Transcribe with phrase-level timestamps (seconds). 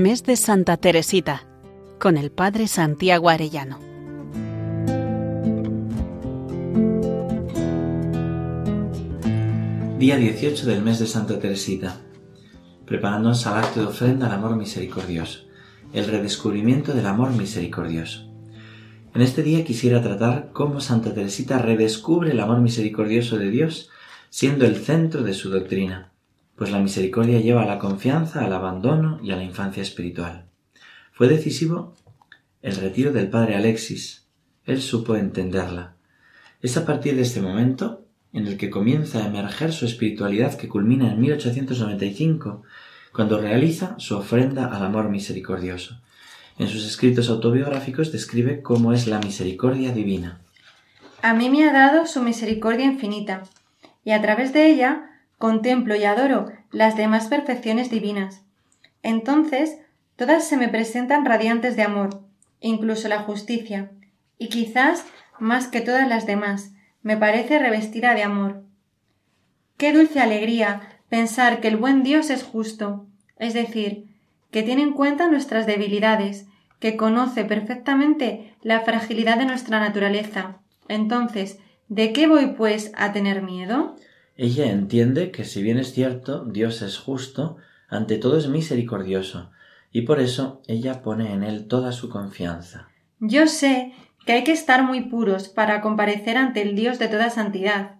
[0.00, 1.46] Mes de Santa Teresita,
[1.98, 3.78] con el Padre Santiago Arellano.
[9.98, 12.00] Día 18 del mes de Santa Teresita.
[12.86, 15.40] Preparándonos al acto de ofrenda al amor misericordioso,
[15.92, 18.26] el redescubrimiento del amor misericordioso.
[19.14, 23.90] En este día quisiera tratar cómo Santa Teresita redescubre el amor misericordioso de Dios,
[24.30, 26.09] siendo el centro de su doctrina,
[26.60, 30.44] pues la misericordia lleva a la confianza, al abandono y a la infancia espiritual.
[31.10, 31.94] Fue decisivo
[32.60, 34.26] el retiro del padre Alexis.
[34.66, 35.94] Él supo entenderla.
[36.60, 40.68] Es a partir de este momento en el que comienza a emerger su espiritualidad que
[40.68, 42.62] culmina en 1895,
[43.14, 45.98] cuando realiza su ofrenda al amor misericordioso.
[46.58, 50.42] En sus escritos autobiográficos describe cómo es la misericordia divina.
[51.22, 53.44] A mí me ha dado su misericordia infinita,
[54.04, 55.09] y a través de ella
[55.40, 58.42] contemplo y adoro las demás perfecciones divinas.
[59.02, 59.78] Entonces,
[60.16, 62.20] todas se me presentan radiantes de amor,
[62.60, 63.90] incluso la justicia,
[64.36, 65.06] y quizás
[65.38, 68.64] más que todas las demás, me parece revestida de amor.
[69.78, 73.06] Qué dulce alegría pensar que el buen Dios es justo,
[73.38, 74.14] es decir,
[74.50, 76.48] que tiene en cuenta nuestras debilidades,
[76.80, 80.58] que conoce perfectamente la fragilidad de nuestra naturaleza.
[80.86, 83.96] Entonces, ¿de qué voy pues a tener miedo?
[84.42, 87.58] Ella entiende que si bien es cierto, Dios es justo,
[87.90, 89.50] ante todo es misericordioso,
[89.92, 92.88] y por eso ella pone en él toda su confianza.
[93.18, 93.92] Yo sé
[94.24, 97.96] que hay que estar muy puros para comparecer ante el Dios de toda santidad,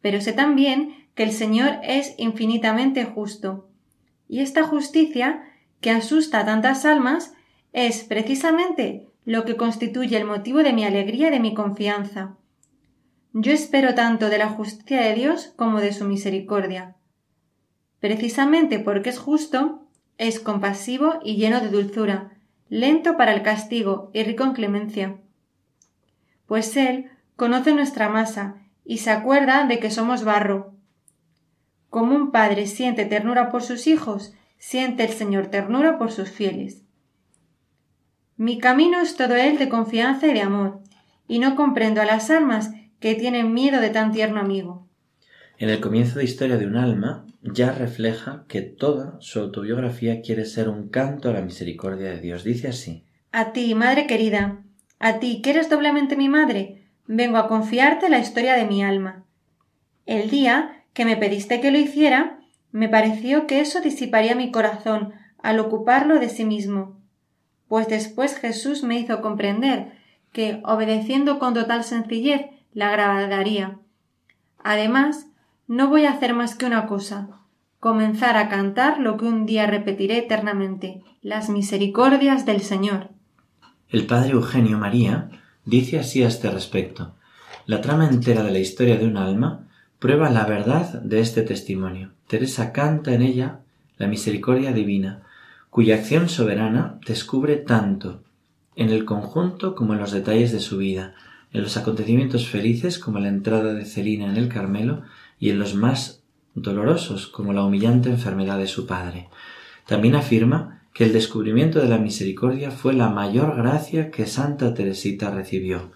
[0.00, 3.68] pero sé también que el Señor es infinitamente justo.
[4.28, 5.42] Y esta justicia,
[5.80, 7.34] que asusta a tantas almas,
[7.72, 12.36] es precisamente lo que constituye el motivo de mi alegría y de mi confianza.
[13.32, 16.96] Yo espero tanto de la justicia de Dios como de su misericordia.
[18.00, 19.86] Precisamente porque es justo,
[20.18, 22.32] es compasivo y lleno de dulzura,
[22.68, 25.16] lento para el castigo y rico en clemencia.
[26.46, 30.74] Pues Él conoce nuestra masa y se acuerda de que somos barro.
[31.88, 36.82] Como un padre siente ternura por sus hijos, siente el Señor ternura por sus fieles.
[38.36, 40.80] Mi camino es todo él de confianza y de amor,
[41.28, 44.86] y no comprendo a las almas que tienen miedo de tan tierno amigo.
[45.58, 50.44] En el comienzo de Historia de un alma ya refleja que toda su autobiografía quiere
[50.44, 52.44] ser un canto a la misericordia de Dios.
[52.44, 54.62] Dice así A ti, madre querida,
[54.98, 59.24] a ti, que eres doblemente mi madre, vengo a confiarte la historia de mi alma.
[60.06, 62.40] El día que me pediste que lo hiciera,
[62.72, 66.98] me pareció que eso disiparía mi corazón al ocuparlo de sí mismo.
[67.68, 69.92] Pues después Jesús me hizo comprender
[70.32, 73.78] que, obedeciendo con total sencillez la agradaría.
[74.62, 75.26] Además,
[75.66, 77.28] no voy a hacer más que una cosa,
[77.78, 83.10] comenzar a cantar lo que un día repetiré eternamente, las misericordias del Señor.
[83.88, 85.30] El padre Eugenio María
[85.64, 87.14] dice así a este respecto.
[87.66, 92.12] La trama entera de la historia de un alma prueba la verdad de este testimonio.
[92.26, 93.60] Teresa canta en ella
[93.98, 95.22] la misericordia divina,
[95.68, 98.22] cuya acción soberana descubre tanto
[98.76, 101.14] en el conjunto como en los detalles de su vida,
[101.52, 105.02] en los acontecimientos felices como la entrada de Celina en el Carmelo
[105.38, 106.22] y en los más
[106.54, 109.28] dolorosos como la humillante enfermedad de su padre.
[109.86, 115.30] También afirma que el descubrimiento de la misericordia fue la mayor gracia que Santa Teresita
[115.30, 115.92] recibió.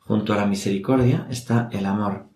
[0.00, 2.26] Junto a la misericordia está el amor.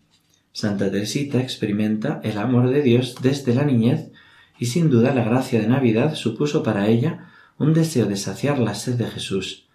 [0.53, 4.13] Santa Teresita experimenta el amor de Dios desde la niñez
[4.59, 8.75] y sin duda la gracia de Navidad supuso para ella un deseo de saciar la
[8.75, 9.69] sed de Jesús,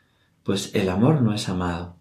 [0.44, 1.99] pues el amor no es amado.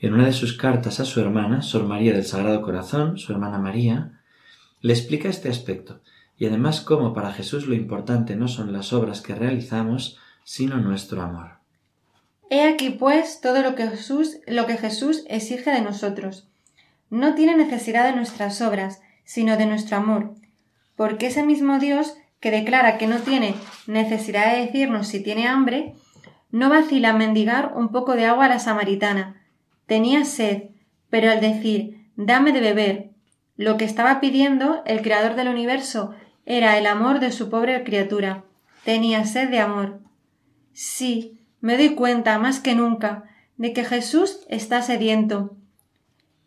[0.00, 3.58] En una de sus cartas a su hermana, Sor María del Sagrado Corazón, su hermana
[3.58, 4.20] María,
[4.80, 6.00] le explica este aspecto,
[6.36, 11.20] y además cómo para Jesús lo importante no son las obras que realizamos, sino nuestro
[11.20, 11.58] amor.
[12.48, 16.46] He aquí, pues, todo lo que Jesús, lo que Jesús exige de nosotros.
[17.10, 20.34] No tiene necesidad de nuestras obras, sino de nuestro amor,
[20.94, 23.56] porque ese mismo Dios que declara que no tiene
[23.88, 25.94] necesidad de decirnos si tiene hambre,
[26.52, 29.37] no vacila en mendigar un poco de agua a la samaritana,
[29.88, 30.64] Tenía sed,
[31.08, 33.10] pero al decir dame de beber,
[33.56, 36.14] lo que estaba pidiendo el Creador del universo
[36.44, 38.44] era el amor de su pobre criatura.
[38.84, 40.00] Tenía sed de amor.
[40.74, 43.24] Sí, me doy cuenta más que nunca
[43.56, 45.56] de que Jesús está sediento.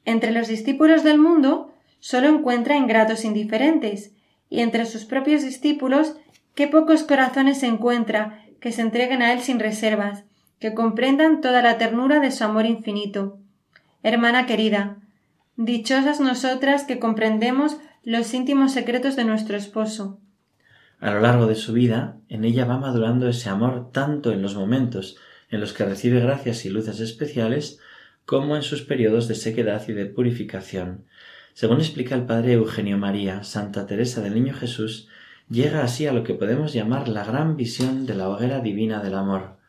[0.06, 4.14] Entre los discípulos del mundo solo encuentra ingratos indiferentes,
[4.50, 6.16] y entre sus propios discípulos
[6.54, 10.26] qué pocos corazones encuentra que se entreguen a él sin reservas,
[10.62, 13.40] que comprendan toda la ternura de su amor infinito.
[14.04, 14.98] Hermana querida,
[15.58, 20.20] dichosas nosotras que comprendemos los íntimos secretos de nuestro esposo.
[21.00, 24.56] A lo largo de su vida, en ella va madurando ese amor tanto en los
[24.56, 25.18] momentos
[25.50, 27.80] en los que recibe gracias y luces especiales,
[28.26, 31.06] como en sus periodos de sequedad y de purificación.
[31.54, 35.10] Según explica el padre Eugenio María, Santa Teresa del Niño Jesús
[35.50, 39.16] llega así a lo que podemos llamar la gran visión de la hoguera divina del
[39.16, 39.60] amor.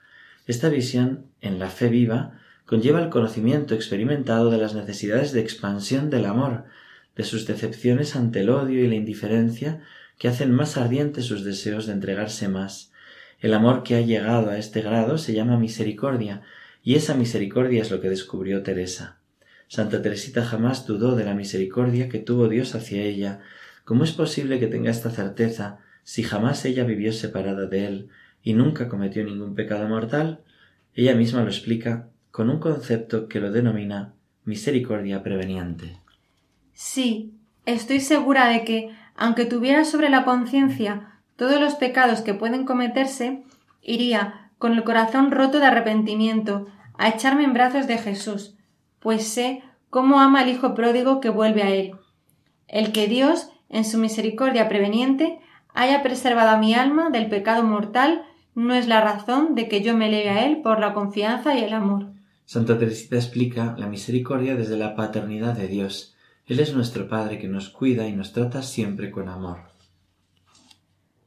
[0.47, 6.11] Esta visión, en la fe viva, conlleva el conocimiento experimentado de las necesidades de expansión
[6.11, 6.65] del amor,
[7.15, 9.83] de sus decepciones ante el odio y la indiferencia
[10.19, 12.93] que hacen más ardientes sus deseos de entregarse más.
[13.41, 16.43] El amor que ha llegado a este grado se llama misericordia,
[16.83, 19.19] y esa misericordia es lo que descubrió Teresa.
[19.69, 23.41] Santa Teresita jamás dudó de la misericordia que tuvo Dios hacia ella.
[23.85, 28.09] ¿Cómo es posible que tenga esta certeza si jamás ella vivió separada de él
[28.43, 30.41] y nunca cometió ningún pecado mortal?
[30.95, 35.99] Ella misma lo explica con un concepto que lo denomina misericordia preveniente.
[36.73, 37.33] Sí,
[37.67, 43.43] estoy segura de que, aunque tuviera sobre la conciencia todos los pecados que pueden cometerse,
[43.83, 46.69] iría, con el corazón roto de arrepentimiento,
[46.99, 48.55] a echarme en brazos de Jesús,
[49.01, 51.97] pues sé cómo ama al Hijo pródigo que vuelve a Él.
[52.69, 55.41] El que Dios, en su misericordia preveniente,
[55.75, 59.97] haya preservado a mi alma del pecado mortal, no es la razón de que yo
[59.97, 62.13] me eleve a Él por la confianza y el amor.
[62.45, 66.15] Santa Teresita explica la misericordia desde la paternidad de Dios.
[66.47, 69.61] Él es nuestro Padre que nos cuida y nos trata siempre con amor.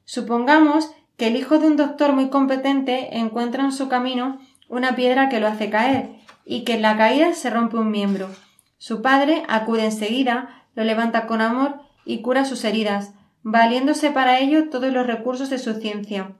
[0.03, 5.29] Supongamos que el hijo de un doctor muy competente encuentra en su camino una piedra
[5.29, 6.11] que lo hace caer
[6.45, 8.29] y que en la caída se rompe un miembro.
[8.77, 14.69] Su padre acude enseguida, lo levanta con amor y cura sus heridas, valiéndose para ello
[14.69, 16.35] todos los recursos de su ciencia.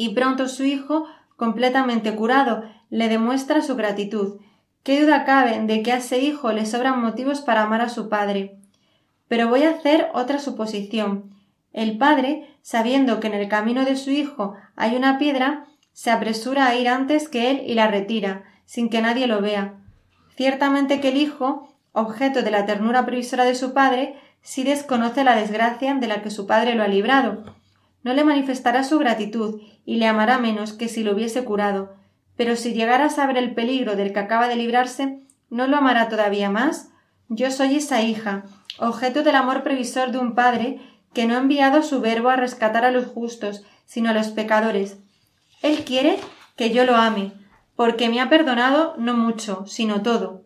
[0.00, 1.04] Y pronto su hijo,
[1.36, 4.40] completamente curado, le demuestra su gratitud.
[4.82, 8.08] ¿Qué duda cabe de que a ese hijo le sobran motivos para amar a su
[8.08, 8.56] padre?
[9.28, 11.34] Pero voy a hacer otra suposición.
[11.74, 16.68] El padre, sabiendo que en el camino de su hijo hay una piedra, se apresura
[16.68, 19.74] a ir antes que él y la retira, sin que nadie lo vea.
[20.34, 25.36] Ciertamente que el hijo, objeto de la ternura previsora de su padre, sí desconoce la
[25.36, 27.59] desgracia de la que su padre lo ha librado.
[28.02, 31.94] No le manifestará su gratitud y le amará menos que si lo hubiese curado,
[32.36, 35.20] pero si llegara a saber el peligro del que acaba de librarse,
[35.50, 36.88] ¿no lo amará todavía más?
[37.28, 38.44] Yo soy esa hija,
[38.78, 40.80] objeto del amor previsor de un padre
[41.12, 44.98] que no ha enviado su verbo a rescatar a los justos, sino a los pecadores.
[45.62, 46.18] Él quiere
[46.56, 47.32] que yo lo ame,
[47.76, 50.44] porque me ha perdonado no mucho, sino todo.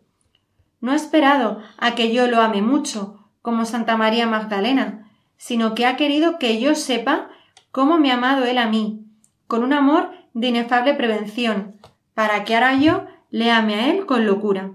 [0.80, 5.86] No ha esperado a que yo lo ame mucho, como Santa María Magdalena, sino que
[5.86, 7.28] ha querido que yo sepa
[7.74, 9.04] cómo me ha amado él a mí,
[9.48, 11.74] con un amor de inefable prevención,
[12.14, 14.70] para que ahora yo le ame a él con locura.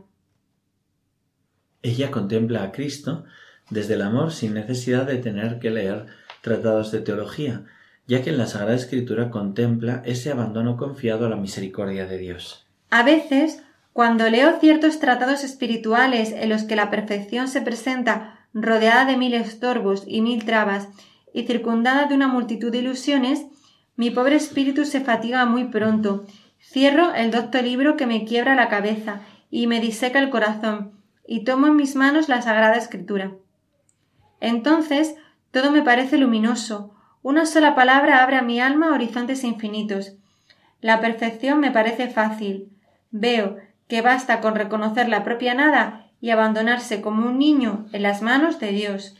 [1.81, 3.23] Ella contempla a Cristo
[3.69, 6.07] desde el amor sin necesidad de tener que leer
[6.41, 7.63] tratados de teología,
[8.05, 12.67] ya que en la Sagrada Escritura contempla ese abandono confiado a la misericordia de Dios.
[12.89, 13.63] A veces,
[13.93, 19.35] cuando leo ciertos tratados espirituales en los que la perfección se presenta rodeada de mil
[19.35, 20.89] estorbos y mil trabas
[21.33, 23.45] y circundada de una multitud de ilusiones,
[23.95, 26.25] mi pobre espíritu se fatiga muy pronto.
[26.61, 30.93] Cierro el docto libro que me quiebra la cabeza y me diseca el corazón,
[31.27, 33.33] y tomo en mis manos la Sagrada Escritura.
[34.39, 35.15] Entonces
[35.51, 40.13] todo me parece luminoso, una sola palabra abre a mi alma horizontes infinitos.
[40.79, 42.69] La perfección me parece fácil.
[43.11, 43.57] Veo
[43.89, 48.59] que basta con reconocer la propia nada y abandonarse como un niño en las manos
[48.59, 49.17] de Dios.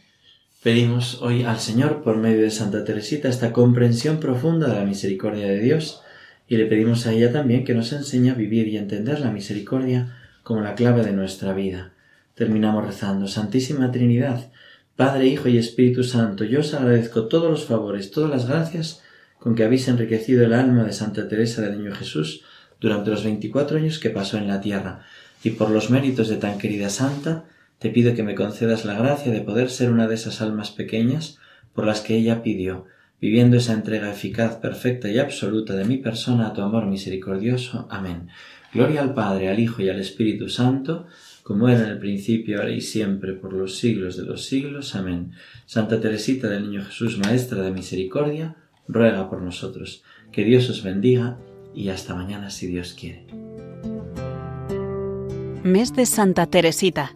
[0.61, 5.47] Pedimos hoy al Señor, por medio de Santa Teresita, esta comprensión profunda de la misericordia
[5.47, 6.01] de Dios,
[6.49, 10.17] y le pedimos a ella también que nos enseñe a vivir y entender la misericordia
[10.43, 11.93] como la clave de nuestra vida.
[12.35, 14.51] Terminamos rezando, Santísima Trinidad,
[14.97, 19.01] Padre, Hijo y Espíritu Santo, yo os agradezco todos los favores, todas las gracias
[19.39, 22.43] con que habéis enriquecido el alma de Santa Teresa del Niño Jesús
[22.81, 25.05] durante los veinticuatro años que pasó en la tierra,
[25.41, 27.45] y por los méritos de tan querida Santa,
[27.79, 31.39] te pido que me concedas la gracia de poder ser una de esas almas pequeñas
[31.73, 32.85] por las que ella pidió,
[33.21, 37.87] viviendo esa entrega eficaz, perfecta y absoluta de mi persona a tu amor misericordioso.
[37.89, 38.27] Amén.
[38.73, 41.07] Gloria al Padre, al Hijo y al Espíritu Santo,
[41.41, 44.95] como era en el principio, ahora y siempre, por los siglos de los siglos.
[44.95, 45.31] Amén.
[45.65, 48.55] Santa Teresita del Niño Jesús, Maestra de Misericordia,
[48.87, 50.03] ruega por nosotros.
[50.31, 51.37] Que Dios os bendiga
[51.73, 53.25] y hasta mañana si Dios quiere.
[55.63, 57.15] Mes de Santa Teresita,